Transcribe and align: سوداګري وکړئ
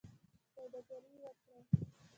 سوداګري 0.53 1.15
وکړئ 1.23 1.61